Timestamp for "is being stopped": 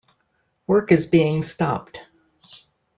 0.91-1.99